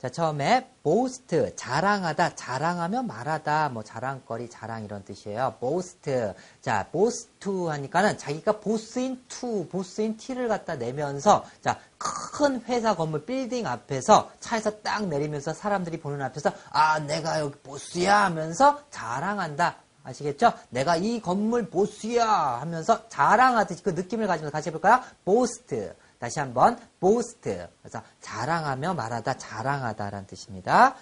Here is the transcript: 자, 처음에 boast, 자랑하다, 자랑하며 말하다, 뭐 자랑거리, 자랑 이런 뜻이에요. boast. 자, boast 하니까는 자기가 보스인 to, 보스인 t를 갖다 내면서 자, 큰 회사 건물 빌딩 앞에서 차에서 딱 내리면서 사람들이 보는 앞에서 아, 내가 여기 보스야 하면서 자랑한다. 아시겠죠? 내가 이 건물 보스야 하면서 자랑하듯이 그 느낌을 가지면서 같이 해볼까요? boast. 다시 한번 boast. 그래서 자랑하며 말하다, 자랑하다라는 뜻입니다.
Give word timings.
자, 0.00 0.08
처음에 0.08 0.70
boast, 0.82 1.52
자랑하다, 1.56 2.34
자랑하며 2.34 3.02
말하다, 3.02 3.68
뭐 3.68 3.82
자랑거리, 3.82 4.48
자랑 4.48 4.82
이런 4.82 5.04
뜻이에요. 5.04 5.56
boast. 5.60 6.10
자, 6.62 6.88
boast 6.90 7.28
하니까는 7.68 8.16
자기가 8.16 8.60
보스인 8.60 9.22
to, 9.28 9.68
보스인 9.68 10.16
t를 10.16 10.48
갖다 10.48 10.76
내면서 10.76 11.44
자, 11.60 11.78
큰 11.98 12.62
회사 12.62 12.96
건물 12.96 13.26
빌딩 13.26 13.66
앞에서 13.66 14.30
차에서 14.40 14.80
딱 14.80 15.06
내리면서 15.06 15.52
사람들이 15.52 16.00
보는 16.00 16.22
앞에서 16.22 16.50
아, 16.70 16.98
내가 17.00 17.40
여기 17.40 17.58
보스야 17.58 18.24
하면서 18.24 18.80
자랑한다. 18.90 19.76
아시겠죠? 20.02 20.54
내가 20.70 20.96
이 20.96 21.20
건물 21.20 21.68
보스야 21.68 22.26
하면서 22.26 23.06
자랑하듯이 23.10 23.82
그 23.82 23.90
느낌을 23.90 24.26
가지면서 24.26 24.50
같이 24.50 24.70
해볼까요? 24.70 25.02
boast. 25.26 25.92
다시 26.20 26.38
한번 26.38 26.78
boast. 27.00 27.40
그래서 27.80 28.02
자랑하며 28.20 28.92
말하다, 28.92 29.38
자랑하다라는 29.38 30.26
뜻입니다. 30.26 30.94